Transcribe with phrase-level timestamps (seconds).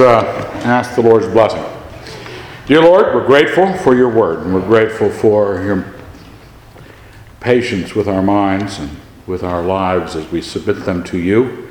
[0.00, 0.22] Uh,
[0.64, 1.62] ask the Lord's blessing.
[2.64, 5.92] Dear Lord, we're grateful for your word, and we're grateful for your
[7.40, 8.88] patience with our minds and
[9.26, 11.68] with our lives as we submit them to you,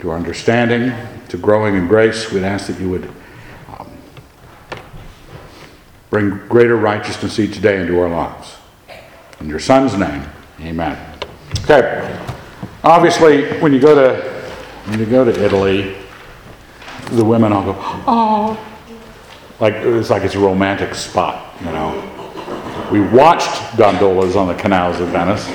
[0.00, 0.92] to our understanding,
[1.28, 2.32] to growing in grace.
[2.32, 3.08] We'd ask that you would
[3.78, 3.88] um,
[6.10, 8.56] bring greater righteousness each day into our lives.
[9.38, 10.24] In your Son's name,
[10.60, 10.98] amen.
[11.62, 12.20] Okay.
[12.82, 14.32] Obviously, when you go to
[14.86, 16.01] when you go to Italy,
[17.12, 17.74] the women all go,
[18.06, 18.58] oh,
[19.60, 22.08] like it's like it's a romantic spot, you know.
[22.90, 25.48] We watched gondolas on the canals of Venice.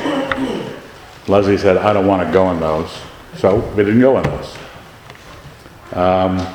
[1.27, 2.89] Leslie said, I don't want to go in those,
[3.35, 4.57] so we didn't go in those.
[5.93, 6.53] Um,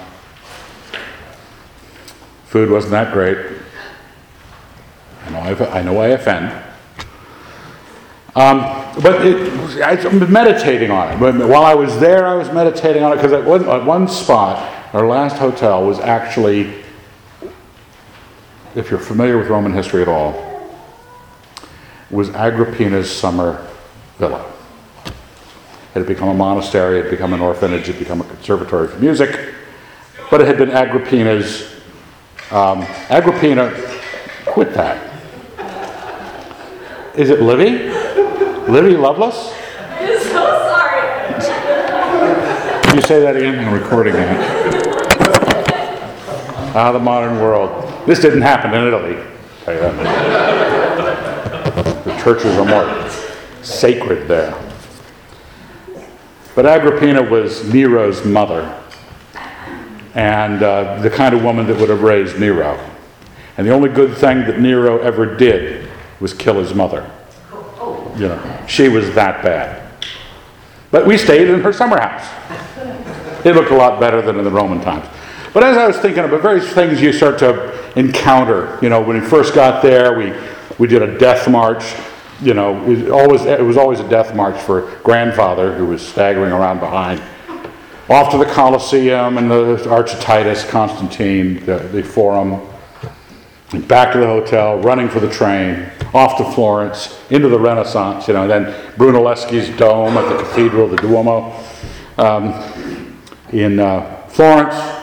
[2.47, 3.39] food wasn't that great.
[5.27, 6.53] I know I, I know I offend.
[8.35, 8.61] Um,
[9.03, 11.47] but it, I've been meditating on it.
[11.47, 13.45] While I was there, I was meditating on it because at
[13.85, 16.75] one spot, our last hotel was actually,
[18.75, 20.53] if you're familiar with Roman history at all,
[22.11, 23.67] was Agrippina's summer
[24.19, 24.53] villa.
[25.07, 28.89] It had become a monastery, it had become an orphanage, it had become a conservatory
[28.89, 29.55] for music,
[30.31, 31.71] but it had been Agrippina's.
[32.51, 33.73] Um, Agrippina
[34.45, 35.09] quit that.
[37.17, 37.89] Is it Livy?
[38.71, 39.55] Livy Lovelace?
[40.01, 41.01] I'm so sorry.
[42.83, 43.59] Can you say that again?
[43.59, 44.82] I'm recording that.
[46.75, 47.71] Ah, the modern world.
[48.07, 49.23] This didn't happen in Italy.
[49.65, 51.53] tell you that.
[52.05, 53.11] The churches are more
[53.63, 54.55] sacred there.
[56.55, 58.83] But Agrippina was Nero's mother,
[60.15, 62.79] and uh, the kind of woman that would have raised Nero.
[63.59, 67.11] And the only good thing that Nero ever did was kill his mother.
[68.17, 69.83] You know, she was that bad.
[70.91, 72.27] But we stayed in her summer house.
[73.45, 75.07] It looked a lot better than in the Roman times.
[75.53, 79.21] But as I was thinking about various things you start to encounter, you know, when
[79.21, 80.33] we first got there, we,
[80.79, 81.85] we did a death march.
[82.41, 86.53] You know, it, always, it was always a death march for grandfather who was staggering
[86.53, 87.23] around behind.
[88.09, 92.67] Off to the Colosseum and the Arch of Titus, Constantine, the, the Forum,
[93.87, 98.35] back to the hotel, running for the train, off to Florence, into the Renaissance, you
[98.35, 101.53] know, then Brunelleschi's dome at the Cathedral, the Duomo
[102.19, 103.17] um,
[103.51, 105.02] in uh, Florence,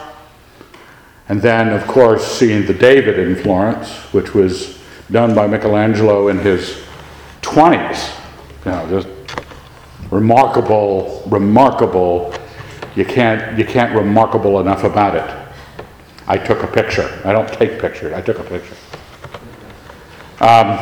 [1.30, 4.80] and then, of course, seeing the David in Florence, which was
[5.12, 6.84] done by Michelangelo in his
[7.42, 8.16] 20s.
[8.66, 9.08] You know, just
[10.10, 12.34] remarkable, remarkable.
[12.96, 15.54] You can't, you can't remarkable enough about it.
[16.28, 17.22] I took a picture.
[17.24, 18.76] I don't take pictures, I took a picture.
[20.42, 20.80] Um,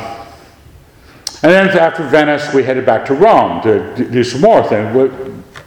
[1.43, 5.11] and then after Venice, we headed back to Rome to do some more things,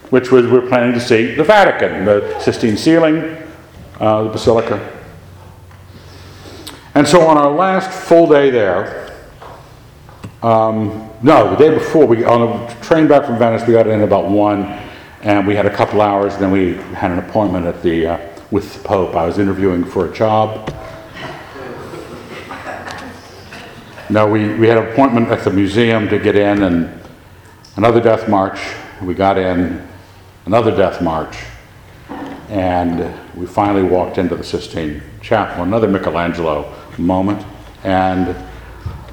[0.09, 3.37] which was we're planning to see the Vatican, the Sistine ceiling,
[4.01, 4.97] uh, the Basilica.
[6.95, 9.15] And so on our last full day there,
[10.43, 14.01] um, no, the day before, we on the train back from Venice, we got in
[14.01, 14.63] about one,
[15.21, 16.35] and we had a couple hours.
[16.37, 19.15] Then we had an appointment at the uh, with the Pope.
[19.15, 20.67] I was interviewing for a job.
[24.09, 27.01] No, we, we had an appointment at the museum to get in, and
[27.77, 28.59] another death march.
[29.01, 29.87] We got in,
[30.47, 31.37] another death march.
[32.51, 37.45] And we finally walked into the Sistine Chapel, another Michelangelo moment.
[37.85, 38.35] And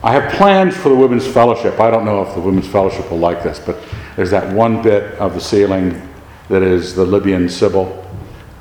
[0.02, 1.78] I have plans for the Women's Fellowship.
[1.78, 3.78] I don't know if the Women's Fellowship will like this, but
[4.16, 6.02] there's that one bit of the ceiling
[6.48, 8.04] that is the Libyan Sibyl,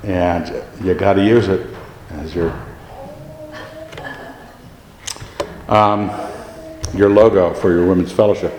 [0.03, 1.65] and you got to use it
[2.11, 2.51] as your
[5.67, 6.11] um,
[6.93, 8.53] your logo for your Women's Fellowship.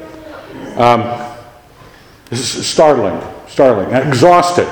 [0.76, 1.02] Um,
[2.28, 4.66] this is startling, startling, exhausted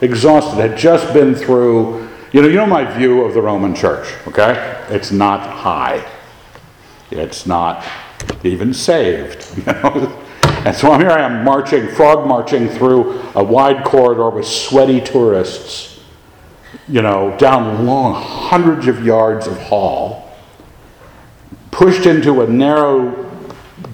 [0.00, 4.14] exhausted, had just been through, you know, you know my view of the Roman church,
[4.26, 4.84] okay?
[4.88, 6.04] It's not high.
[7.10, 7.84] It's not
[8.44, 10.16] even saved, you know?
[10.64, 15.00] And so I'm here I am marching, frog marching through a wide corridor with sweaty
[15.00, 16.00] tourists,
[16.86, 20.30] you know, down long hundreds of yards of hall,
[21.70, 23.30] pushed into a narrow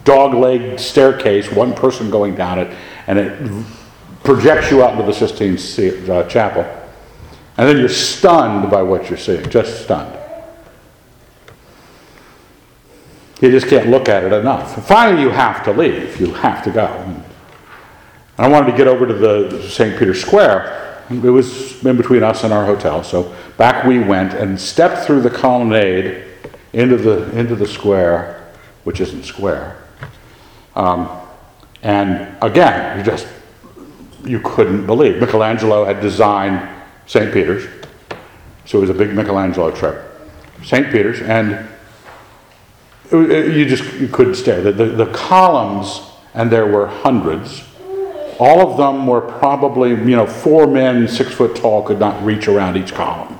[0.02, 2.76] dog legged staircase, one person going down it,
[3.06, 3.66] and it
[4.26, 6.64] projects you out into the Sistine uh, Chapel.
[7.56, 10.18] And then you're stunned by what you're seeing, just stunned.
[13.40, 14.86] You just can't look at it enough.
[14.86, 16.20] Finally, you have to leave.
[16.20, 16.86] You have to go.
[16.86, 17.24] And
[18.38, 19.98] I wanted to get over to the St.
[19.98, 21.04] Peter's Square.
[21.08, 23.04] It was in between us and our hotel.
[23.04, 26.24] So back we went and stepped through the colonnade
[26.72, 28.50] into the, into the square,
[28.84, 29.82] which isn't square.
[30.74, 31.08] Um,
[31.82, 33.26] and again, you just
[34.26, 35.20] you couldn't believe.
[35.20, 36.68] Michelangelo had designed
[37.06, 37.32] St.
[37.32, 37.66] Peter's.
[38.64, 40.02] So it was a big Michelangelo trip.
[40.64, 40.90] St.
[40.90, 41.68] Peter's, and
[43.12, 44.60] you just you couldn't stare.
[44.62, 46.00] The, the, the columns,
[46.34, 47.62] and there were hundreds,
[48.38, 52.48] all of them were probably, you know, four men, six foot tall, could not reach
[52.48, 53.38] around each column.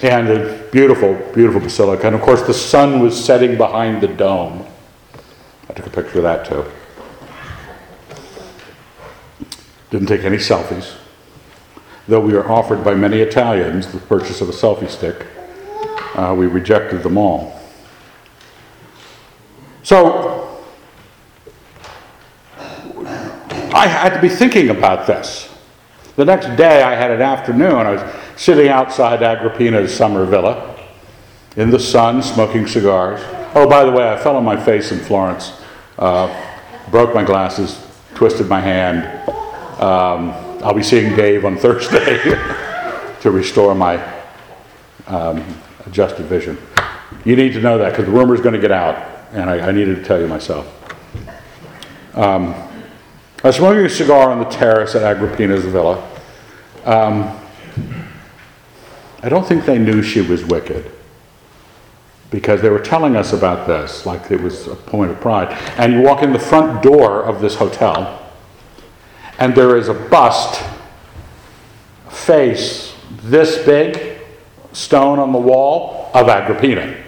[0.00, 2.06] And a beautiful, beautiful basilica.
[2.06, 4.64] And of course, the sun was setting behind the dome.
[5.68, 6.64] I took a picture of that too.
[9.90, 10.94] Didn't take any selfies.
[12.06, 15.26] Though we were offered by many Italians the purchase of a selfie stick,
[16.14, 17.60] uh, we rejected them all.
[19.82, 20.62] So,
[23.74, 25.54] I had to be thinking about this.
[26.16, 27.72] The next day, I had an afternoon.
[27.72, 30.76] I was sitting outside Agrippina's summer villa
[31.56, 33.20] in the sun, smoking cigars.
[33.54, 35.52] Oh, by the way, I fell on my face in Florence,
[35.98, 36.56] uh,
[36.90, 39.04] broke my glasses, twisted my hand.
[39.80, 40.30] Um,
[40.62, 42.18] I'll be seeing Dave on Thursday
[43.20, 43.96] to restore my
[45.06, 45.44] um,
[45.86, 46.58] adjusted vision.
[47.24, 48.96] You need to know that because the rumor is going to get out,
[49.32, 50.66] and I, I, needed to tell you myself.
[52.14, 52.54] Um,
[53.42, 56.02] I was smoking a cigar on the terrace at Agrippina's villa.
[56.84, 57.38] Um,
[59.22, 60.92] I don't think they knew she was wicked
[62.30, 65.48] because they were telling us about this like it was a point of pride.
[65.78, 68.30] And you walk in the front door of this hotel,
[69.38, 70.62] and there is a bust,
[72.10, 74.18] face this big,
[74.72, 77.04] stone on the wall of Agrippina.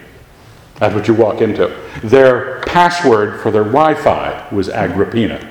[0.75, 1.75] That's what you walk into.
[2.03, 5.47] Their password for their Wi Fi was Agrippina.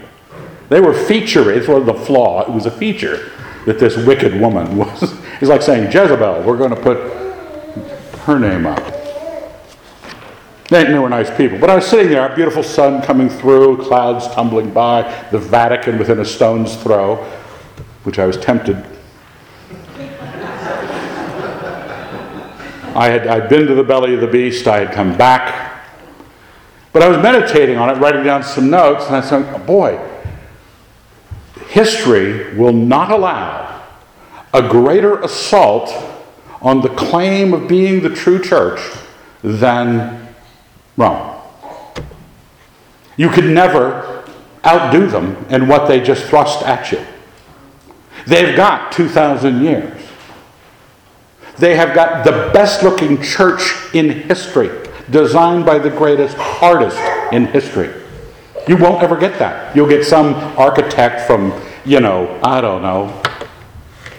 [0.69, 3.31] They were featuring, it was the flaw, it was a feature
[3.67, 5.15] that this wicked woman was.
[5.41, 6.99] It's like saying, Jezebel, we're going to put
[8.23, 9.00] her name up.
[10.71, 11.59] They, they were nice people.
[11.59, 15.03] But I was sitting there, a beautiful sun coming through, clouds tumbling by,
[15.33, 17.17] the Vatican within a stone's throw,
[18.05, 18.77] which I was tempted.
[22.95, 25.83] I had I'd been to the belly of the beast, I had come back.
[26.93, 30.01] But I was meditating on it, writing down some notes, and I said, oh, boy,
[31.69, 33.85] history will not allow
[34.53, 35.93] a greater assault
[36.61, 38.81] on the claim of being the true church
[39.43, 40.30] than
[41.01, 41.41] Rome.
[43.17, 44.25] You could never
[44.65, 47.01] outdo them in what they just thrust at you.
[48.27, 50.03] They've got 2,000 years.
[51.57, 53.63] They have got the best looking church
[53.95, 54.71] in history,
[55.11, 56.99] designed by the greatest artist
[57.33, 57.91] in history.
[58.69, 59.75] You won't ever get that.
[59.75, 63.23] You'll get some architect from, you know, I don't know,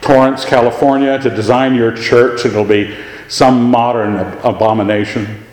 [0.02, 2.44] Torrance, California to design your church.
[2.44, 2.98] It'll be
[3.28, 5.46] some modern abomination.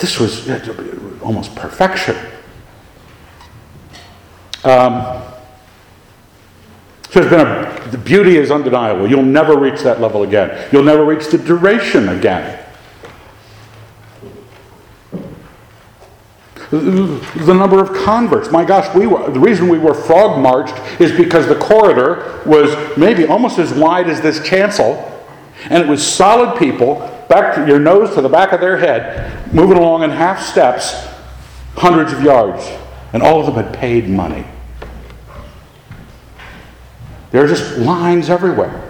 [0.00, 0.48] This was
[1.20, 2.16] almost perfection.
[4.64, 5.22] Um,
[7.10, 9.08] so it's been a, the beauty is undeniable.
[9.08, 10.68] You'll never reach that level again.
[10.72, 12.64] You'll never reach the duration again.
[16.70, 18.50] The number of converts.
[18.50, 22.76] My gosh, we were, the reason we were frog marched is because the corridor was
[22.98, 25.02] maybe almost as wide as this chancel,
[25.70, 29.76] and it was solid people, back your nose to the back of their head, moving
[29.76, 31.06] along in half steps,
[31.76, 32.66] hundreds of yards,
[33.12, 34.44] and all of them had paid money.
[37.30, 38.84] There are just lines everywhere.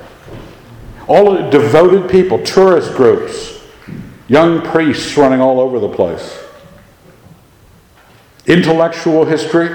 [1.06, 3.60] All the devoted people, tourist groups,
[4.28, 6.38] young priests running all over the place.
[8.46, 9.74] Intellectual history.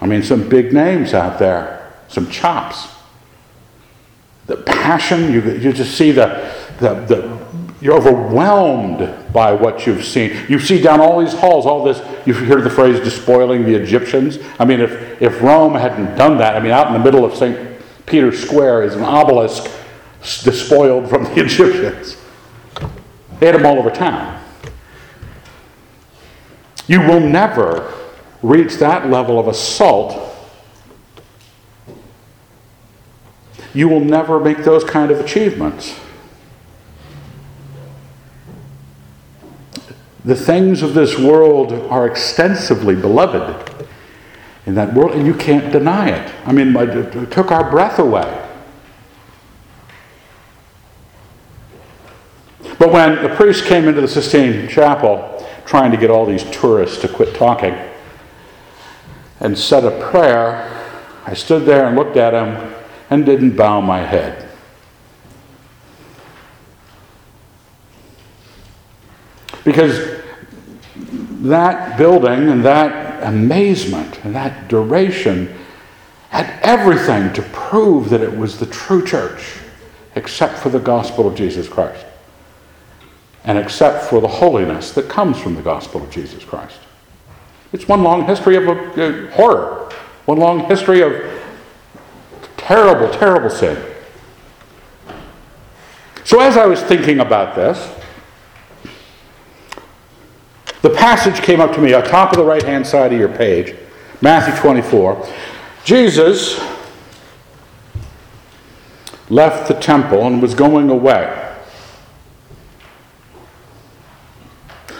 [0.00, 2.88] I mean, some big names out there, some chops.
[4.46, 7.39] The passion, you, you just see the, the, the,
[7.80, 10.36] you're overwhelmed by what you've seen.
[10.48, 14.38] You see down all these halls, all this, you've heard the phrase despoiling the Egyptians.
[14.58, 17.34] I mean, if, if Rome hadn't done that, I mean, out in the middle of
[17.34, 17.80] St.
[18.04, 19.70] Peter's Square is an obelisk
[20.44, 22.18] despoiled from the Egyptians.
[23.38, 24.38] They had them all over town.
[26.86, 27.94] You will never
[28.42, 30.26] reach that level of assault.
[33.72, 35.98] You will never make those kind of achievements.
[40.24, 43.86] The things of this world are extensively beloved
[44.66, 46.34] in that world, and you can't deny it.
[46.44, 48.48] I mean, it took our breath away.
[52.78, 56.98] But when the priest came into the Sistine Chapel, trying to get all these tourists
[57.02, 57.76] to quit talking
[59.38, 60.66] and said a prayer,
[61.26, 62.74] I stood there and looked at him
[63.08, 64.39] and didn't bow my head.
[69.70, 70.20] Because
[71.42, 75.48] that building and that amazement and that duration
[76.30, 79.58] had everything to prove that it was the true church,
[80.16, 82.04] except for the gospel of Jesus Christ,
[83.44, 86.80] and except for the holiness that comes from the gospel of Jesus Christ.
[87.72, 89.88] It's one long history of a, uh, horror,
[90.24, 91.12] one long history of
[92.56, 93.80] terrible, terrible sin.
[96.24, 97.88] So, as I was thinking about this,
[100.82, 103.34] the passage came up to me on top of the right hand side of your
[103.34, 103.74] page,
[104.20, 105.26] Matthew 24.
[105.82, 106.60] Jesus
[109.30, 111.56] left the temple and was going away.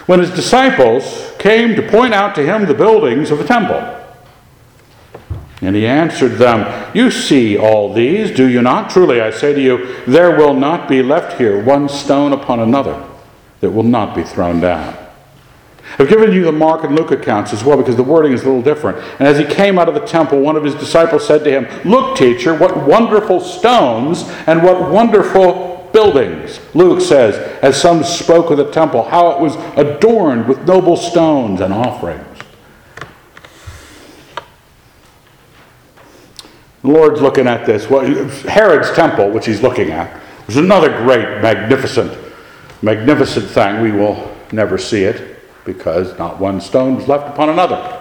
[0.07, 3.99] When his disciples came to point out to him the buildings of the temple,
[5.61, 8.89] and he answered them, You see all these, do you not?
[8.89, 13.07] Truly, I say to you, there will not be left here one stone upon another
[13.61, 14.97] that will not be thrown down.
[16.01, 18.47] I've given you the Mark and Luke accounts as well because the wording is a
[18.47, 18.97] little different.
[19.19, 21.69] And as he came out of the temple, one of his disciples said to him,
[21.85, 26.59] Look, teacher, what wonderful stones and what wonderful buildings.
[26.73, 31.61] Luke says, as some spoke of the temple, how it was adorned with noble stones
[31.61, 32.25] and offerings.
[36.81, 37.91] The Lord's looking at this.
[37.91, 38.07] Well,
[38.49, 42.17] Herod's temple, which he's looking at, was another great, magnificent,
[42.81, 43.83] magnificent thing.
[43.83, 45.30] We will never see it
[45.65, 47.99] because not one stone was left upon another.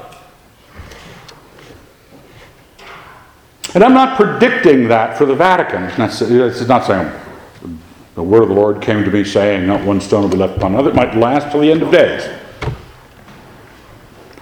[3.76, 5.84] And I'm not predicting that for the Vatican.
[5.98, 7.12] This is not saying
[8.16, 10.58] the word of the Lord came to me saying, not one stone will be left
[10.58, 10.90] upon another.
[10.90, 12.28] It might last till the end of days.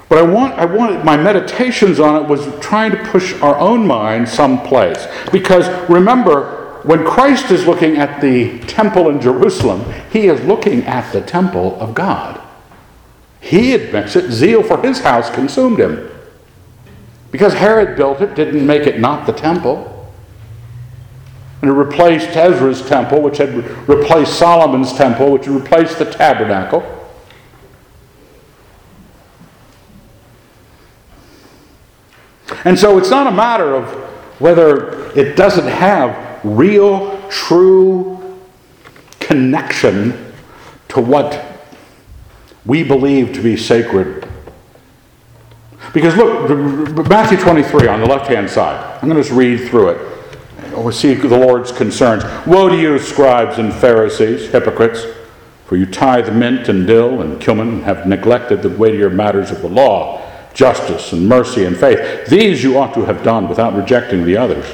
[0.10, 3.86] But I want, I wanted, my meditations on it was trying to push our own
[3.86, 5.06] mind someplace.
[5.32, 11.12] Because remember, when Christ is looking at the temple in Jerusalem, he is looking at
[11.12, 12.37] the temple of God.
[13.48, 16.12] He admits it, zeal for his house consumed him.
[17.32, 20.12] Because Herod built it, didn't make it not the temple.
[21.62, 23.56] And it replaced Ezra's temple, which had
[23.88, 26.84] replaced Solomon's temple, which had replaced the tabernacle.
[32.66, 33.90] And so it's not a matter of
[34.42, 38.38] whether it doesn't have real, true
[39.22, 40.34] connection
[40.90, 41.47] to what
[42.68, 44.28] we believe to be sacred.
[45.94, 49.90] Because look, Matthew 23 on the left hand side, I'm going to just read through
[49.90, 50.14] it.
[50.74, 52.24] Oh, we'll see the Lord's concerns.
[52.46, 55.06] Woe to you, scribes and Pharisees, hypocrites,
[55.66, 59.62] for you tithe mint and dill and cumin and have neglected the weightier matters of
[59.62, 60.24] the law
[60.58, 62.28] justice and mercy and faith.
[62.28, 64.66] These you ought to have done without rejecting the others.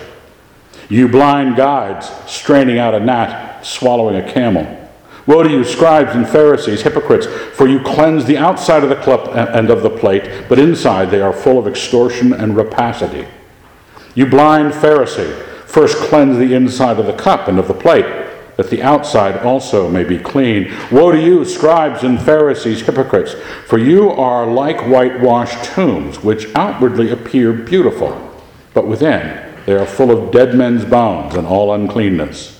[0.87, 4.82] You blind guides, straining out a gnat, swallowing a camel.
[5.25, 9.27] Woe to you, scribes and Pharisees, hypocrites, for you cleanse the outside of the cup
[9.27, 13.25] uh, and of the plate, but inside they are full of extortion and rapacity.
[14.15, 15.33] You blind Pharisee,
[15.65, 18.05] first cleanse the inside of the cup and of the plate
[18.57, 20.71] that the outside also may be clean.
[20.91, 23.33] Woe to you, scribes and Pharisees, hypocrites,
[23.65, 28.31] for you are like whitewashed tombs, which outwardly appear beautiful,
[28.73, 32.52] but within they are full of dead men's bones and all uncleanness.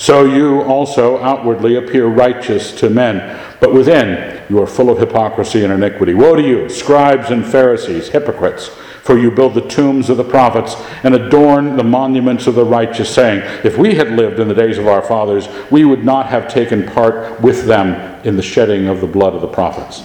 [0.00, 5.62] So you also outwardly appear righteous to men, but within you are full of hypocrisy
[5.62, 6.14] and iniquity.
[6.14, 8.68] Woe to you, scribes and Pharisees, hypocrites!
[9.02, 13.14] For you build the tombs of the prophets and adorn the monuments of the righteous,
[13.14, 16.48] saying, If we had lived in the days of our fathers, we would not have
[16.48, 20.02] taken part with them in the shedding of the blood of the prophets.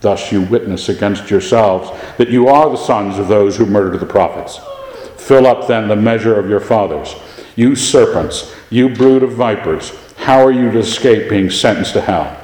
[0.00, 4.06] Thus you witness against yourselves that you are the sons of those who murdered the
[4.06, 4.60] prophets.
[5.16, 7.16] Fill up then the measure of your fathers.
[7.56, 12.40] You serpents, you brood of vipers, how are you to escape being sentenced to hell?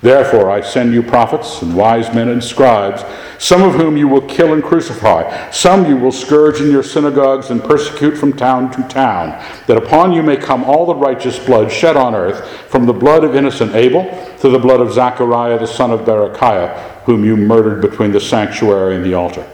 [0.00, 3.02] Therefore, I send you prophets and wise men and scribes,
[3.38, 7.50] some of whom you will kill and crucify, some you will scourge in your synagogues
[7.50, 9.30] and persecute from town to town,
[9.66, 13.24] that upon you may come all the righteous blood shed on earth, from the blood
[13.24, 14.04] of innocent Abel
[14.38, 18.96] to the blood of Zachariah the son of Berechiah, whom you murdered between the sanctuary
[18.96, 19.46] and the altar.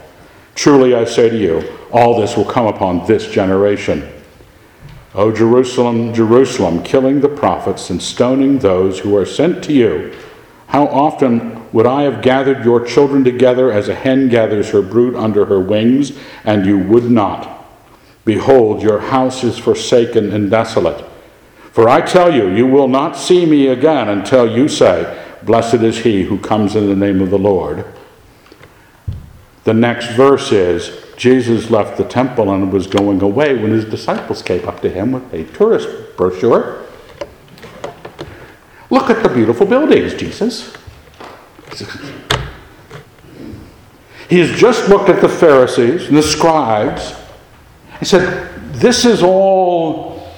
[0.53, 4.14] Truly I say to you, all this will come upon this generation.
[5.15, 10.13] O Jerusalem, Jerusalem, killing the prophets and stoning those who are sent to you.
[10.67, 15.15] How often would I have gathered your children together as a hen gathers her brood
[15.15, 16.11] under her wings,
[16.43, 17.65] and you would not?
[18.25, 21.05] Behold, your house is forsaken and desolate.
[21.71, 25.99] For I tell you, you will not see me again until you say, Blessed is
[25.99, 27.85] he who comes in the name of the Lord.
[29.63, 34.41] The next verse is Jesus left the temple and was going away when his disciples
[34.41, 36.85] came up to him with a tourist brochure
[38.89, 40.73] Look at the beautiful buildings, Jesus.
[44.29, 47.13] He has just looked at the Pharisees and the scribes
[47.99, 50.31] He said, This is all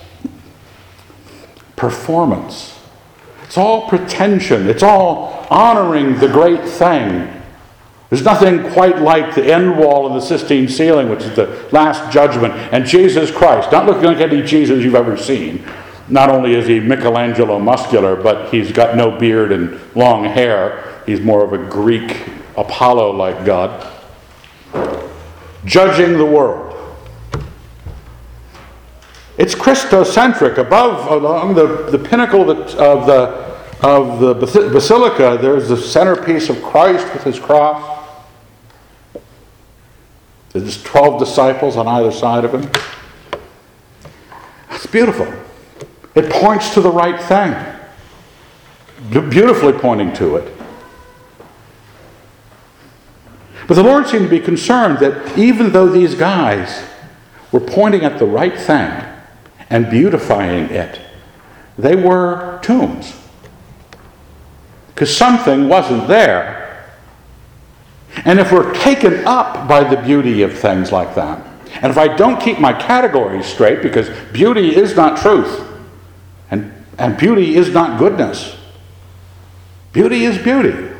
[1.75, 2.79] performance.
[3.43, 4.67] It's all pretension.
[4.67, 7.36] It's all honoring the great thing.
[8.09, 12.11] There's nothing quite like the end wall of the Sistine ceiling, which is the last
[12.11, 13.71] judgment, and Jesus Christ.
[13.71, 15.65] Not looking like any Jesus you've ever seen.
[16.07, 21.01] Not only is he Michelangelo muscular, but he's got no beard and long hair.
[21.05, 23.93] He's more of a Greek Apollo like God.
[25.65, 26.73] Judging the world.
[29.37, 30.57] It's Christocentric.
[30.57, 33.47] Above, along the, the pinnacle of the, of the
[33.81, 37.96] of the basilica, there's the centerpiece of Christ with his cross.
[40.59, 42.69] There's 12 disciples on either side of him.
[44.71, 45.31] It's beautiful.
[46.15, 47.55] It points to the right thing,
[49.29, 50.53] beautifully pointing to it.
[53.67, 56.83] But the Lord seemed to be concerned that even though these guys
[57.51, 58.91] were pointing at the right thing
[59.69, 60.99] and beautifying it,
[61.77, 63.13] they were tombs.
[64.87, 66.66] Because something wasn't there
[68.25, 71.45] and if we're taken up by the beauty of things like that,
[71.81, 75.65] and if I don't keep my categories straight, because beauty is not truth,
[76.49, 78.55] and, and beauty is not goodness,
[79.93, 80.93] beauty is beauty.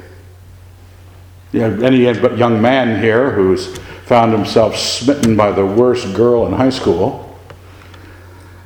[1.54, 2.04] You know, any
[2.38, 7.40] young man here who's found himself smitten by the worst girl in high school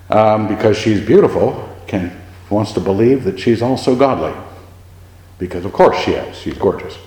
[0.10, 4.34] um, because she's beautiful can wants to believe that she's also godly?
[5.39, 6.38] Because of course she is.
[6.38, 6.98] She's gorgeous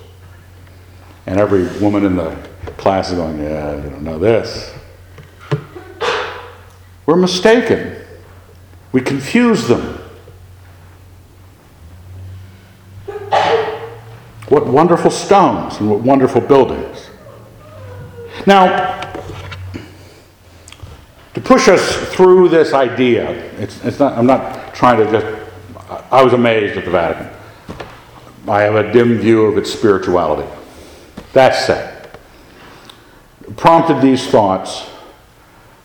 [1.27, 2.37] and every woman in the
[2.77, 4.73] class is going, Yeah, you don't know this.
[7.07, 7.97] We're mistaken.
[8.93, 10.01] We confuse them.
[14.49, 17.09] What wonderful stones and what wonderful buildings.
[18.47, 19.01] Now,
[21.35, 25.27] to push us through this idea, it's, it's not, I'm not trying to just,
[26.11, 27.31] I was amazed at the Vatican.
[28.47, 30.49] I have a dim view of its spirituality.
[31.35, 32.09] That said,
[33.57, 34.89] prompted these thoughts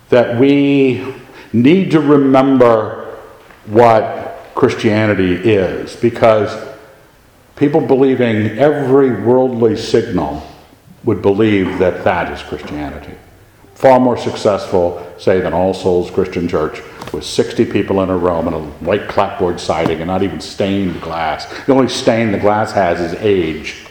[0.09, 1.13] that we
[1.51, 3.17] need to remember
[3.65, 6.55] what Christianity is because
[7.55, 10.45] people believing every worldly signal
[11.03, 13.15] would believe that that is Christianity.
[13.73, 16.81] Far more successful, say, than All Souls Christian Church
[17.13, 21.01] with 60 people in a room and a white clapboard siding and not even stained
[21.01, 21.45] glass.
[21.65, 23.85] The only stain the glass has is age.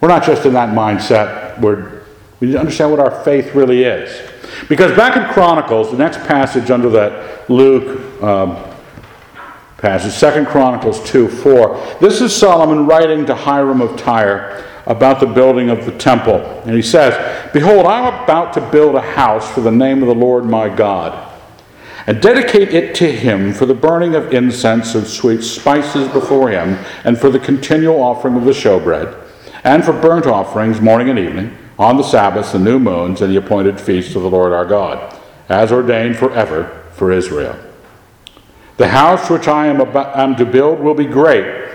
[0.00, 1.58] We're not just in that mindset.
[1.60, 2.02] We're,
[2.40, 4.30] we need to understand what our faith really is.
[4.68, 8.62] Because back in Chronicles, the next passage under that Luke um,
[9.78, 15.26] passage, Second Chronicles 2 4, this is Solomon writing to Hiram of Tyre about the
[15.26, 16.40] building of the temple.
[16.64, 20.08] And he says, Behold, I am about to build a house for the name of
[20.08, 21.32] the Lord my God,
[22.06, 26.78] and dedicate it to him for the burning of incense and sweet spices before him,
[27.04, 29.25] and for the continual offering of the showbread
[29.66, 33.36] and for burnt offerings morning and evening, on the Sabbaths, the new moons, and the
[33.36, 37.58] appointed feasts of the Lord our God, as ordained forever for Israel.
[38.76, 41.68] The house which I am, about, am to build will be great,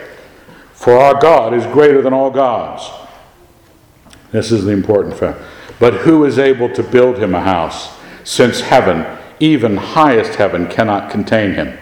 [0.71, 2.89] for our God is greater than all gods.
[4.31, 5.41] This is the important fact.
[5.77, 9.05] But who is able to build him a house, since heaven,
[9.41, 11.77] even highest heaven, cannot contain him?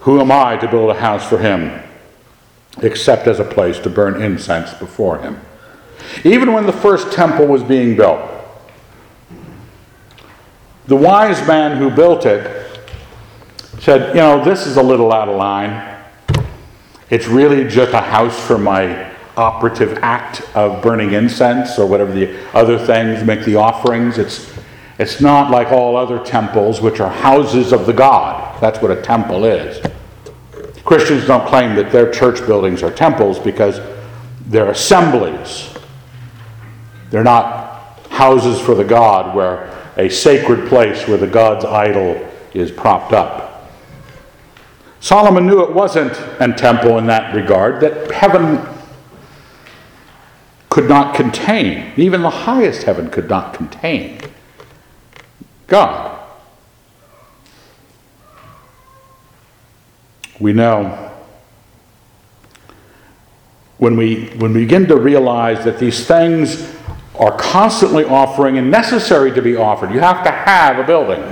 [0.00, 1.89] Who am I to build a house for him?
[2.82, 5.40] Except as a place to burn incense before him.
[6.24, 8.20] Even when the first temple was being built,
[10.86, 12.80] the wise man who built it
[13.78, 15.98] said, You know, this is a little out of line.
[17.10, 22.36] It's really just a house for my operative act of burning incense or whatever the
[22.54, 24.18] other things, make the offerings.
[24.18, 24.52] It's,
[24.98, 28.60] it's not like all other temples, which are houses of the God.
[28.60, 29.84] That's what a temple is.
[30.84, 33.80] Christians don't claim that their church buildings are temples because
[34.46, 35.74] they're assemblies.
[37.10, 42.70] They're not houses for the God where a sacred place where the God's idol is
[42.70, 43.70] propped up.
[45.00, 48.60] Solomon knew it wasn't a temple in that regard, that heaven
[50.68, 54.20] could not contain, even the highest heaven could not contain
[55.66, 56.19] God.
[60.40, 61.10] We know
[63.80, 66.74] when we, when we begin to realize that these things
[67.18, 71.22] are constantly offering and necessary to be offered, you have to have a building.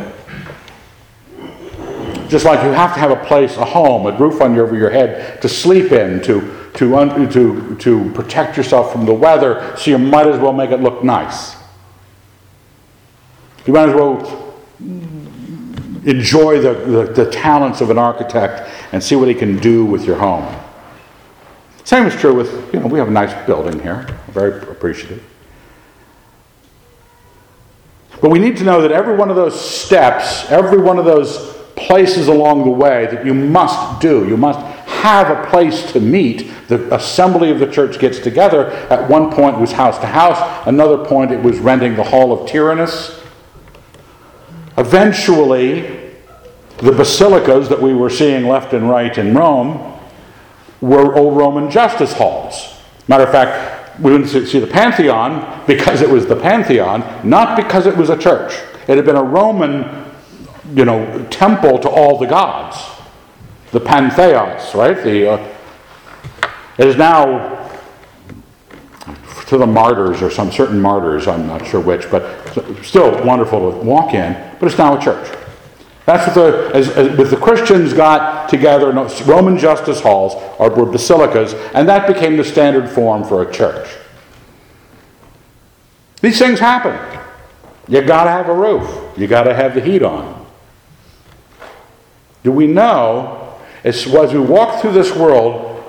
[2.29, 4.91] Just like you have to have a place, a home, a roof your, over your
[4.91, 9.99] head to sleep in, to, to, to, to protect yourself from the weather, so you
[9.99, 11.57] might as well make it look nice.
[13.67, 14.55] You might as well
[16.09, 20.05] enjoy the, the, the talents of an architect and see what he can do with
[20.05, 20.47] your home.
[21.85, 25.23] Same is true with, you know, we have a nice building here, very appreciative.
[28.21, 31.57] But we need to know that every one of those steps, every one of those
[31.77, 36.51] places along the way that you must do, you must have a place to meet.
[36.67, 38.71] The assembly of the church gets together.
[38.91, 42.33] At one point it was house to house, another point it was renting the hall
[42.33, 43.19] of Tyrannus.
[44.77, 45.98] Eventually,
[46.79, 49.99] the basilicas that we were seeing left and right in Rome
[50.81, 52.81] were old Roman justice halls.
[53.09, 57.57] Matter of fact, we went to see the Pantheon because it was the Pantheon, not
[57.57, 58.53] because it was a church.
[58.87, 60.05] It had been a Roman,
[60.75, 62.79] you know, temple to all the gods,
[63.73, 64.97] the Pantheos, right?
[65.03, 65.55] The uh,
[66.79, 67.57] it is now
[69.49, 72.47] to the martyrs or some certain martyrs, I'm not sure which, but
[72.85, 74.35] still wonderful to walk in.
[74.61, 75.37] But it's now a church.
[76.09, 80.71] That's what the, as, as, with the Christians got together, in Roman justice halls or
[80.71, 83.95] were basilicas, and that became the standard form for a church.
[86.23, 86.95] These things happen.
[87.89, 89.19] You got to have a roof.
[89.19, 90.47] You got to have the heat on.
[92.43, 95.85] Do we know, as, as we walk through this world,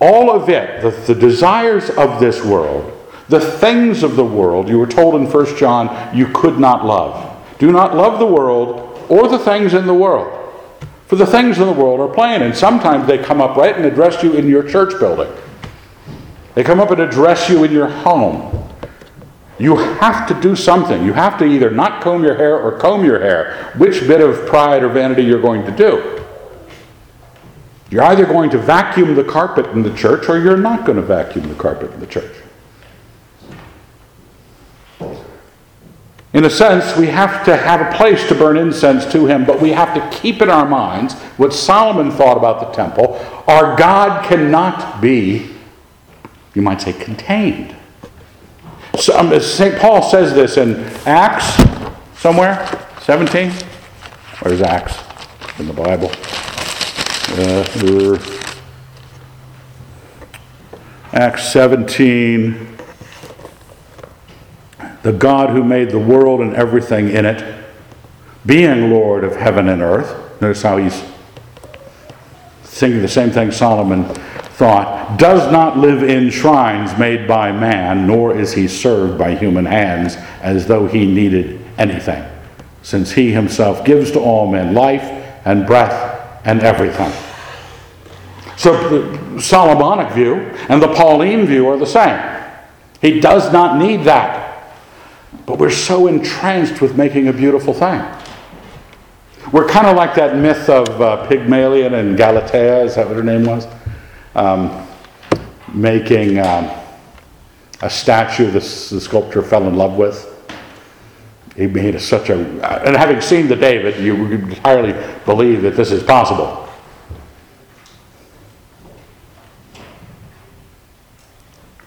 [0.00, 2.92] all of it, the, the desires of this world,
[3.28, 7.28] the things of the world, you were told in 1 John, you could not love.
[7.60, 10.36] Do not love the world or the things in the world.
[11.08, 13.84] For the things in the world are plain, and sometimes they come up right and
[13.84, 15.30] address you in your church building.
[16.54, 18.56] They come up and address you in your home.
[19.58, 21.04] You have to do something.
[21.04, 23.72] You have to either not comb your hair or comb your hair.
[23.76, 26.24] Which bit of pride or vanity you're going to do.
[27.90, 31.02] You're either going to vacuum the carpet in the church or you're not going to
[31.02, 32.39] vacuum the carpet in the church.
[36.32, 39.60] In a sense, we have to have a place to burn incense to him, but
[39.60, 43.16] we have to keep in our minds what Solomon thought about the temple.
[43.48, 45.50] Our God cannot be,
[46.54, 47.74] you might say, contained.
[48.96, 49.76] So, um, St.
[49.78, 51.56] Paul says this in Acts,
[52.20, 52.64] somewhere,
[53.00, 53.50] 17.
[54.40, 54.98] Where's Acts
[55.58, 56.12] in the Bible?
[57.32, 58.40] Uh,
[61.12, 62.69] Acts 17
[65.02, 67.64] the God who made the world and everything in it,
[68.46, 70.40] being Lord of heaven and earth.
[70.40, 71.02] Notice how he's
[72.62, 74.04] thinking the same thing Solomon
[74.60, 79.64] thought, does not live in shrines made by man, nor is he served by human
[79.64, 82.22] hands as though he needed anything,
[82.82, 85.02] since he himself gives to all men life
[85.44, 87.12] and breath and everything.
[88.56, 90.34] So the Solomonic view
[90.68, 92.20] and the Pauline view are the same.
[93.00, 94.39] He does not need that.
[95.46, 98.02] But we're so entranced with making a beautiful thing.
[99.52, 103.22] We're kind of like that myth of uh, Pygmalion and Galatea, is that what her
[103.22, 103.66] name was?
[104.36, 104.86] Um,
[105.74, 106.70] making um,
[107.82, 110.26] a statue this, the sculptor fell in love with.
[111.56, 112.34] He made a, such a,
[112.86, 116.68] and having seen the David, you entirely believe that this is possible.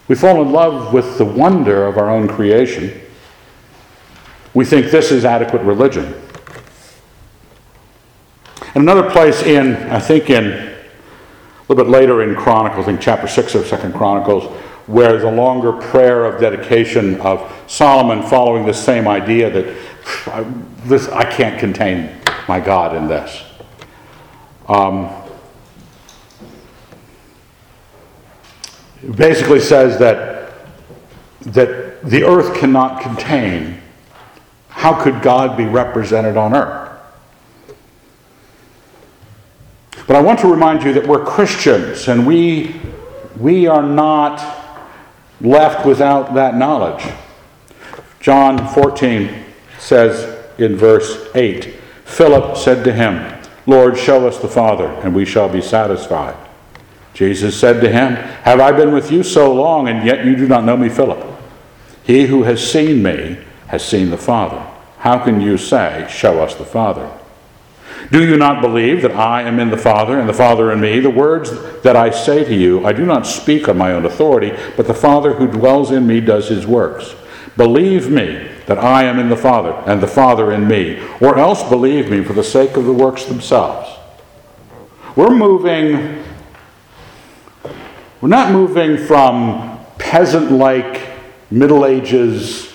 [0.06, 3.00] We fall in love with the wonder of our own creation
[4.54, 6.14] we think this is adequate religion.
[8.74, 10.74] And another place in, I think in a
[11.68, 14.44] little bit later in Chronicles, I think chapter 6 of Second Chronicles,
[14.86, 19.76] where the longer prayer of dedication of Solomon following the same idea that
[20.26, 20.42] I,
[20.84, 22.16] this, I can't contain
[22.48, 23.42] my God in this.
[24.68, 25.10] Um,
[29.16, 30.52] basically says that,
[31.40, 33.80] that the earth cannot contain
[34.84, 36.90] how could God be represented on earth?
[40.06, 42.78] But I want to remind you that we're Christians and we,
[43.38, 44.44] we are not
[45.40, 47.02] left without that knowledge.
[48.20, 49.46] John 14
[49.78, 55.24] says in verse 8 Philip said to him, Lord, show us the Father, and we
[55.24, 56.36] shall be satisfied.
[57.14, 60.46] Jesus said to him, Have I been with you so long, and yet you do
[60.46, 61.26] not know me, Philip?
[62.02, 64.72] He who has seen me has seen the Father.
[65.04, 67.12] How can you say, Show us the Father?
[68.10, 70.98] Do you not believe that I am in the Father, and the Father in me?
[70.98, 71.50] The words
[71.82, 74.94] that I say to you, I do not speak on my own authority, but the
[74.94, 77.14] Father who dwells in me does his works.
[77.54, 81.62] Believe me that I am in the Father, and the Father in me, or else
[81.68, 83.90] believe me for the sake of the works themselves.
[85.16, 86.24] We're moving
[88.22, 91.10] We're not moving from peasant like,
[91.50, 92.73] Middle Ages,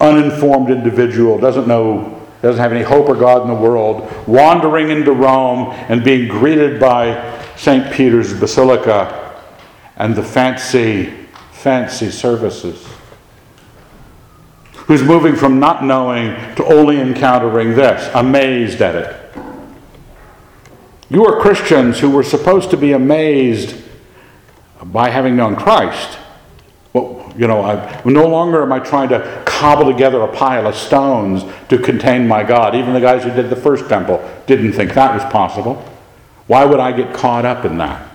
[0.00, 5.12] uninformed individual, doesn't know, doesn't have any hope or God in the world, wandering into
[5.12, 7.92] Rome and being greeted by St.
[7.92, 9.42] Peter's Basilica
[9.96, 11.12] and the fancy,
[11.52, 12.86] fancy services.
[14.74, 19.26] Who's moving from not knowing to only encountering this, amazed at it.
[21.08, 23.82] You are Christians who were supposed to be amazed
[24.84, 26.18] by having known Christ.
[27.38, 31.44] You know, I, no longer am I trying to cobble together a pile of stones
[31.68, 32.74] to contain my God.
[32.74, 35.74] Even the guys who did the first temple didn't think that was possible.
[36.46, 38.08] Why would I get caught up in that?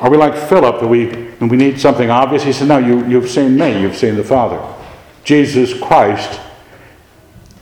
[0.00, 1.06] Are we like Philip we,
[1.40, 2.42] we need something obvious?
[2.42, 4.60] He said, No, you, you've seen me, you've seen the Father.
[5.24, 6.40] Jesus Christ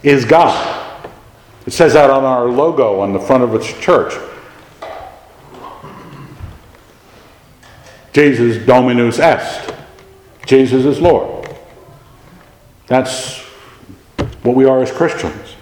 [0.02, 0.76] is God.
[1.66, 4.14] It says that on our logo on the front of its church.
[8.12, 9.74] Jesus Dominus est.
[10.46, 11.48] Jesus is Lord.
[12.86, 13.38] That's
[14.42, 15.54] what we are as Christians.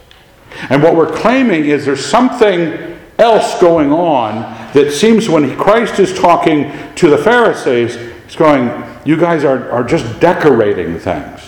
[0.71, 6.17] And what we're claiming is there's something else going on that seems when Christ is
[6.17, 8.71] talking to the Pharisees, he's going,
[9.05, 11.41] You guys are, are just decorating things.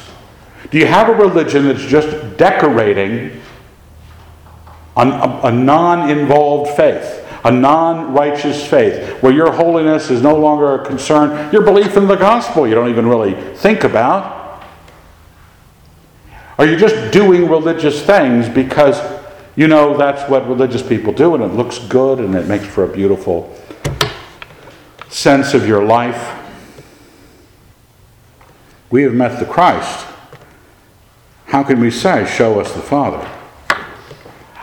[0.71, 3.41] Do you have a religion that's just decorating
[4.97, 7.25] a, a, non involved faith?
[7.45, 12.07] A non righteous faith, where your holiness is no longer a concern, your belief in
[12.07, 14.63] the gospel you don't even really think about.
[16.59, 19.01] Are you just doing religious things because
[19.55, 22.85] you know that's what religious people do and it looks good and it makes for
[22.85, 23.57] a beautiful
[25.09, 26.35] sense of your life?
[28.91, 30.07] We have met the Christ.
[31.47, 33.25] How can we say, Show us the Father?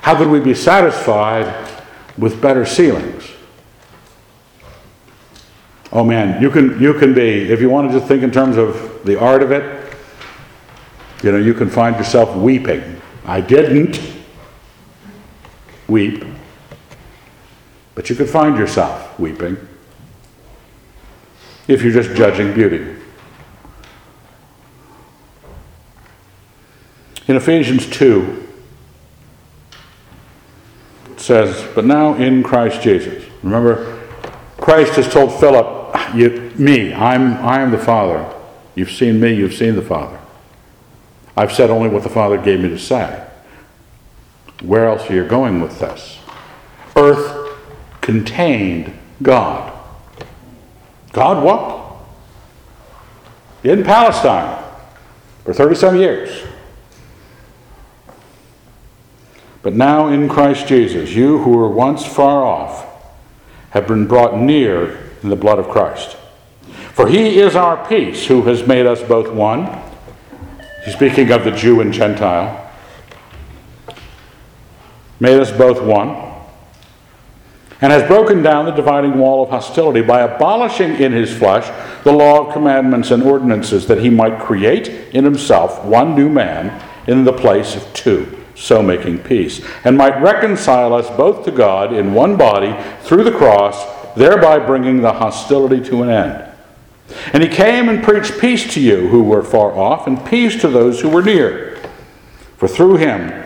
[0.02, 1.65] How could we be satisfied
[2.18, 3.30] with better ceilings.
[5.92, 8.58] Oh man, you can you can be if you want to just think in terms
[8.58, 9.94] of the art of it,
[11.24, 13.02] you know, you can find yourself weeping.
[13.26, 14.00] I didn't
[15.88, 16.24] weep,
[17.96, 19.58] but you could find yourself weeping
[21.68, 22.96] if you're just judging beauty.
[27.28, 28.45] In Ephesians 2,
[31.26, 33.26] says, But now in Christ Jesus.
[33.44, 34.02] Remember,
[34.58, 36.16] Christ has told Philip,
[36.58, 38.32] Me, I'm, I am the Father.
[38.76, 40.20] You've seen me, you've seen the Father.
[41.36, 43.26] I've said only what the Father gave me to say.
[44.62, 46.20] Where else are you going with this?
[46.96, 47.58] Earth
[48.02, 49.74] contained God.
[51.12, 51.86] God what?
[53.64, 54.64] In Palestine
[55.44, 56.55] for 37 years.
[59.66, 62.86] But now in Christ Jesus, you who were once far off
[63.72, 66.18] have been brought near in the blood of Christ.
[66.94, 69.68] For he is our peace, who has made us both one.
[70.84, 72.72] He's speaking of the Jew and Gentile.
[75.20, 76.10] Made us both one.
[77.82, 81.66] And has broken down the dividing wall of hostility by abolishing in his flesh
[82.04, 86.88] the law of commandments and ordinances, that he might create in himself one new man
[87.08, 91.94] in the place of two so making peace, and might reconcile us both to God
[91.94, 96.52] in one body through the cross, thereby bringing the hostility to an end.
[97.34, 100.70] And he came and preached peace to you who were far off, and peace to
[100.70, 101.78] those who were near.
[102.58, 103.44] For through him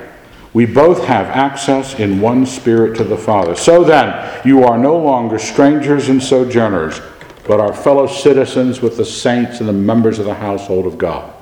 [0.53, 3.55] we both have access in one spirit to the Father.
[3.55, 7.01] So then, you are no longer strangers and sojourners,
[7.45, 11.33] but are fellow citizens with the saints and the members of the household of God.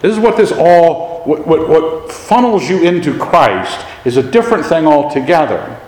[0.00, 4.66] This is what this all what, what, what funnels you into Christ is a different
[4.66, 5.80] thing altogether.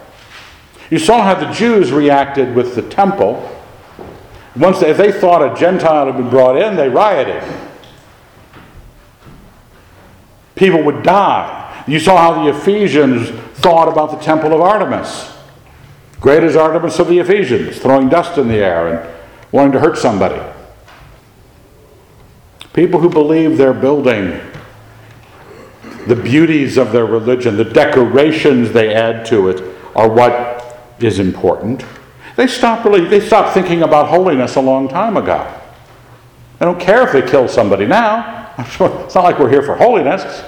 [0.90, 3.50] You saw how the Jews reacted with the temple.
[4.56, 7.42] Once they, they thought a Gentile had been brought in, they rioted.
[10.54, 11.84] People would die.
[11.88, 15.32] You saw how the Ephesians thought about the temple of Artemis.
[16.20, 19.14] Great as Artemis of the Ephesians, throwing dust in the air and
[19.52, 20.40] wanting to hurt somebody.
[22.72, 24.40] People who believe they're building
[26.06, 29.62] the beauties of their religion, the decorations they add to it,
[29.94, 31.84] are what is important.
[32.36, 35.60] They stop really, they stopped thinking about holiness a long time ago.
[36.58, 38.32] They don't care if they kill somebody now.
[38.58, 38.78] It's
[39.16, 40.44] not like we're here for holiness.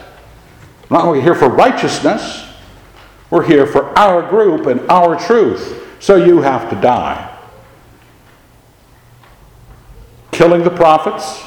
[0.89, 2.45] We're not here for righteousness.
[3.31, 5.83] We're here for our group and our truth.
[5.99, 7.37] So you have to die.
[10.31, 11.43] Killing the prophets.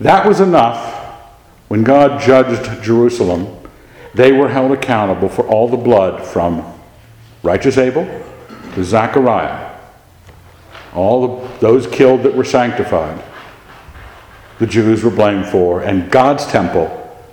[0.00, 0.91] That was enough
[1.72, 3.48] when God judged Jerusalem,
[4.12, 6.70] they were held accountable for all the blood from
[7.42, 8.04] righteous Abel
[8.74, 9.74] to Zechariah,
[10.94, 13.24] all the, those killed that were sanctified,
[14.58, 16.90] the Jews were blamed for, and God's temple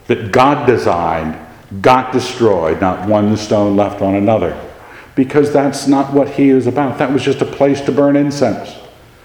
[0.07, 1.37] that God designed
[1.81, 4.57] got destroyed, not one stone left on another.
[5.15, 6.97] Because that's not what he is about.
[6.97, 8.73] That was just a place to burn incense,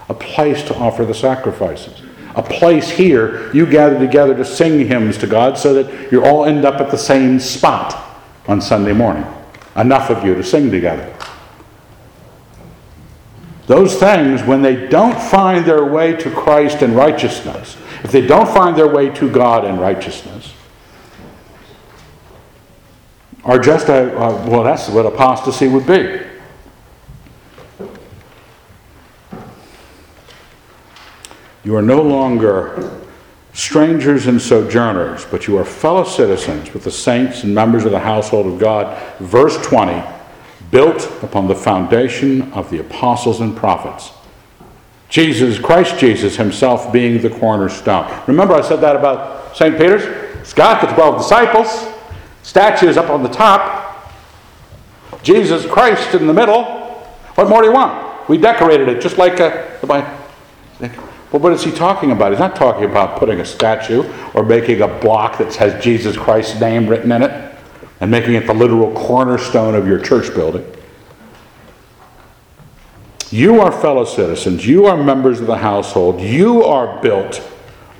[0.09, 2.03] a place to offer the sacrifices,
[2.35, 6.45] a place here you gather together to sing hymns to God so that you all
[6.45, 9.25] end up at the same spot on Sunday morning.
[9.77, 11.13] Enough of you to sing together.
[13.67, 18.49] Those things, when they don't find their way to Christ and righteousness, if they don't
[18.49, 20.53] find their way to God and righteousness,
[23.45, 26.21] are just a, well, that's what apostasy would be.
[31.65, 33.01] You are no longer
[33.55, 38.01] strangers and sojourners, but you are fellow citizens with the saints and members of the
[38.01, 39.01] household of God.
[39.19, 40.03] Verse 20
[40.71, 44.11] built upon the foundation of the apostles and prophets.
[45.09, 48.13] Jesus, Christ Jesus himself being the cornerstone.
[48.27, 49.77] Remember, I said that about St.
[49.79, 50.03] Peter's?
[50.41, 51.87] It's got the 12 disciples,
[52.43, 54.13] statues up on the top,
[55.23, 56.65] Jesus Christ in the middle.
[57.37, 58.29] What more do you want?
[58.29, 60.11] We decorated it just like a, the Bible.
[61.35, 62.31] Well, what is he talking about?
[62.31, 66.61] He's not talking about putting a statue or making a block that has Jesus Christ's
[66.61, 67.57] name written in it
[67.99, 70.65] and making it the literal cornerstone of your church building.
[73.31, 77.43] You are fellow citizens, you are members of the household, you are built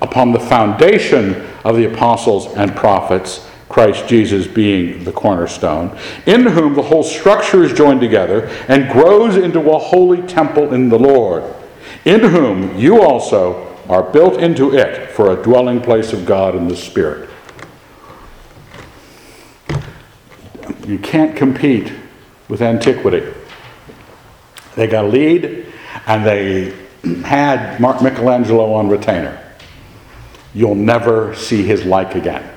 [0.01, 6.73] upon the foundation of the apostles and prophets, Christ Jesus being the cornerstone, in whom
[6.73, 11.43] the whole structure is joined together and grows into a holy temple in the Lord,
[12.05, 16.67] in whom you also are built into it for a dwelling place of God in
[16.67, 17.29] the Spirit.
[20.87, 21.91] You can't compete
[22.47, 23.33] with antiquity.
[24.75, 25.65] They got a lead,
[26.05, 26.75] and they
[27.23, 29.41] had Mark Michelangelo on retainer.
[30.53, 32.51] You'll never see his like again.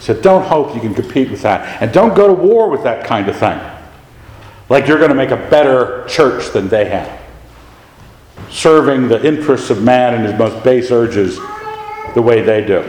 [0.00, 1.82] So don't hope you can compete with that.
[1.82, 3.58] And don't go to war with that kind of thing.
[4.68, 7.19] Like you're going to make a better church than they have.
[8.50, 11.36] Serving the interests of man and his most base urges
[12.14, 12.84] the way they do.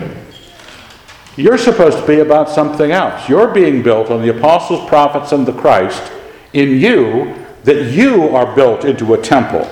[1.38, 3.30] You're supposed to be about something else.
[3.30, 6.12] You're being built on the apostles, prophets, and the Christ
[6.54, 7.34] in you
[7.64, 9.70] that you are built into a temple,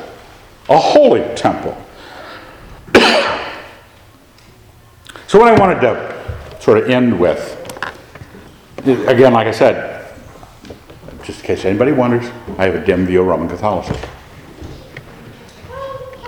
[0.70, 1.76] a holy temple.
[5.28, 7.58] so, what I wanted to sort of end with,
[8.86, 10.14] again, like I said,
[11.24, 12.26] just in case anybody wonders,
[12.58, 14.10] I have a dim view of Roman Catholicism.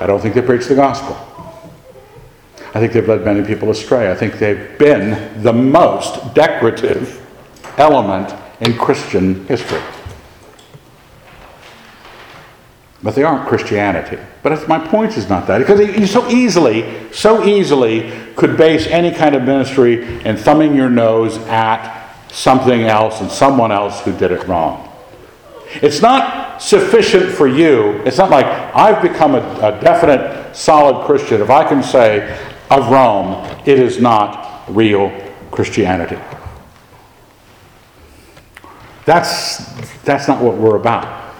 [0.02, 1.16] I don't think they preach the gospel.
[2.74, 4.10] I think they've led many people astray.
[4.10, 7.24] I think they've been the most decorative
[7.78, 9.80] element in Christian history.
[13.04, 14.18] But they aren't Christianity.
[14.42, 15.60] But my point is not that.
[15.60, 20.90] Because you so easily, so easily could base any kind of ministry in thumbing your
[20.90, 24.92] nose at something else and someone else who did it wrong.
[25.76, 28.02] It's not sufficient for you.
[28.06, 32.90] It's not like I've become a, a definite, solid Christian if I can say of
[32.90, 35.12] Rome, it is not real
[35.50, 36.18] Christianity.
[39.06, 39.58] That's,
[40.04, 41.34] that's not what we're about.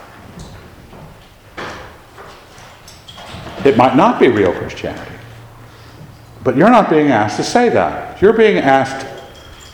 [3.64, 5.16] It might not be real Christianity.
[6.44, 8.20] But you're not being asked to say that.
[8.22, 9.06] You're being asked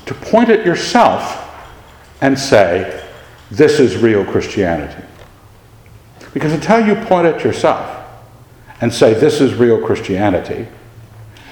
[0.06, 1.44] to point at yourself
[2.22, 3.04] and say,
[3.50, 5.07] this is real Christianity.
[6.38, 8.06] Because until you point at yourself
[8.80, 10.68] and say, this is real Christianity,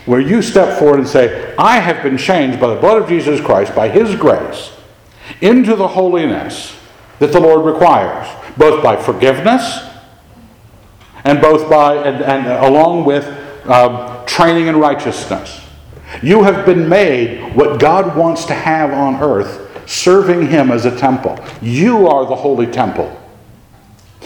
[0.05, 3.41] where you step forward and say, I have been changed by the blood of Jesus
[3.41, 4.71] Christ, by His grace,
[5.41, 6.77] into the holiness
[7.17, 9.79] that the Lord requires, both by forgiveness
[11.23, 13.25] and both by and, and along with
[13.65, 15.65] uh, training in righteousness.
[16.21, 20.95] You have been made what God wants to have on earth, serving Him as a
[20.95, 21.43] temple.
[21.59, 23.19] You are the holy temple.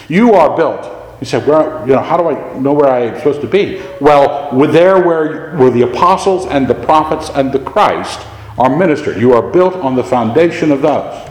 [0.08, 3.41] You are built he said, where, you know, how do I know where I'm supposed
[3.41, 3.82] to be?
[4.00, 8.26] Well, we're there where, where the apostles and the prophets and the Christ
[8.58, 9.18] are ministered.
[9.18, 11.30] You are built on the foundation of those.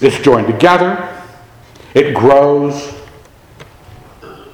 [0.00, 1.22] It's joined together.
[1.94, 2.94] It grows.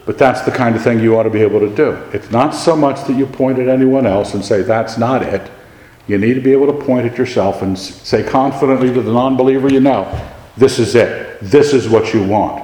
[0.05, 1.93] But that's the kind of thing you ought to be able to do.
[2.13, 5.49] It's not so much that you point at anyone else and say, that's not it.
[6.09, 9.37] You need to be able to point at yourself and say confidently to the non
[9.37, 10.05] believer you know,
[10.57, 11.41] this is it.
[11.41, 12.63] This is what you want.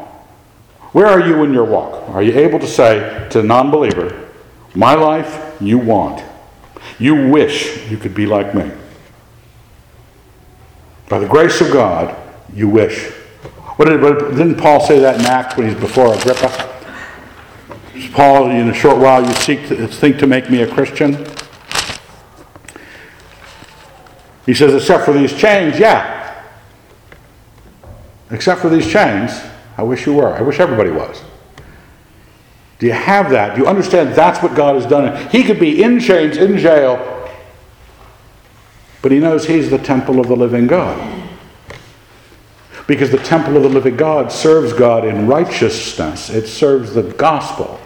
[0.93, 2.09] Where are you in your walk?
[2.11, 4.29] Are you able to say to a non believer,
[4.75, 6.23] My life you want?
[6.99, 8.71] You wish you could be like me.
[11.09, 12.17] By the grace of God,
[12.53, 13.11] you wish.
[13.77, 16.75] What did, didn't Paul say that in Acts when he's before Agrippa?
[18.13, 21.27] Paul, in a short while you seek to, think to make me a Christian?
[24.47, 26.18] He says, except for these chains, yeah.
[28.31, 29.33] Except for these chains,
[29.77, 30.35] I wish you were.
[30.35, 31.23] I wish everybody was.
[32.79, 33.57] Do you have that?
[33.57, 35.29] Do you understand that's what God has done?
[35.31, 37.29] He could be in chains, in jail,
[39.03, 41.27] but he knows he's the temple of the living God.
[42.87, 47.81] Because the temple of the living God serves God in righteousness, it serves the gospel.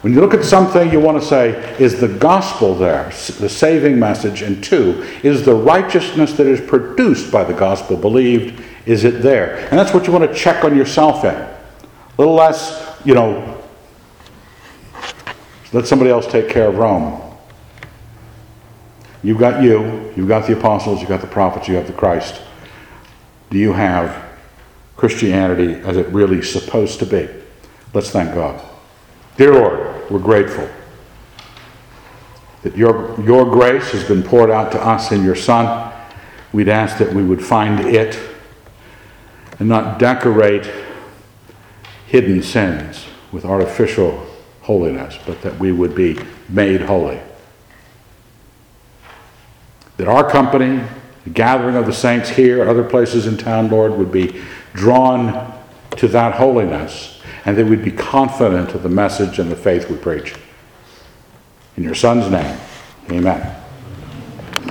[0.00, 3.04] When you look at something, you want to say, is the gospel there,
[3.40, 4.42] the saving message?
[4.42, 9.56] And two, is the righteousness that is produced by the gospel believed, is it there?
[9.68, 11.34] And that's what you want to check on yourself in.
[11.34, 11.58] A
[12.16, 13.62] little less, you know,
[15.72, 17.20] let somebody else take care of Rome.
[19.22, 22.40] You've got you, you've got the apostles, you've got the prophets, you have the Christ.
[23.50, 24.24] Do you have
[24.96, 27.28] Christianity as it really is supposed to be?
[27.92, 28.62] Let's thank God.
[29.36, 30.68] Dear Lord, we're grateful
[32.62, 35.92] that your, your grace has been poured out to us in your Son.
[36.52, 38.18] We'd ask that we would find it
[39.58, 40.70] and not decorate
[42.06, 44.26] hidden sins with artificial
[44.62, 47.20] holiness, but that we would be made holy.
[49.96, 50.82] That our company,
[51.24, 54.42] the gathering of the saints here, other places in town, Lord, would be
[54.74, 55.52] drawn
[55.92, 59.96] to that holiness and that we'd be confident of the message and the faith we
[59.96, 60.34] preach.
[61.76, 62.58] In your Son's name,
[63.10, 63.65] amen.